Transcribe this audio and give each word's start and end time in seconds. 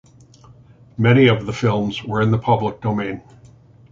Many 0.97 1.27
of 1.27 1.45
the 1.45 1.53
films 1.53 2.03
were 2.03 2.23
in 2.23 2.31
the 2.31 2.39
public 2.39 2.81
domain. 2.81 3.21